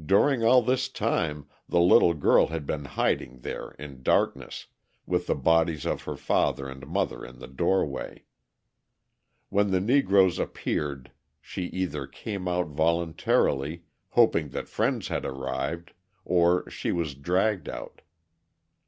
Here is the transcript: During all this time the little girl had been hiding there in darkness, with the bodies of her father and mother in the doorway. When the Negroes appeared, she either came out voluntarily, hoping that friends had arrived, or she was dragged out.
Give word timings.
During 0.00 0.44
all 0.44 0.62
this 0.62 0.88
time 0.88 1.48
the 1.68 1.80
little 1.80 2.14
girl 2.14 2.46
had 2.46 2.66
been 2.66 2.84
hiding 2.84 3.40
there 3.40 3.72
in 3.80 4.04
darkness, 4.04 4.66
with 5.06 5.26
the 5.26 5.34
bodies 5.34 5.84
of 5.84 6.02
her 6.02 6.14
father 6.16 6.68
and 6.68 6.86
mother 6.86 7.24
in 7.24 7.40
the 7.40 7.48
doorway. 7.48 8.26
When 9.48 9.72
the 9.72 9.80
Negroes 9.80 10.38
appeared, 10.38 11.10
she 11.40 11.64
either 11.64 12.06
came 12.06 12.46
out 12.46 12.68
voluntarily, 12.68 13.82
hoping 14.10 14.50
that 14.50 14.68
friends 14.68 15.08
had 15.08 15.24
arrived, 15.24 15.94
or 16.24 16.70
she 16.70 16.92
was 16.92 17.16
dragged 17.16 17.68
out. 17.68 18.02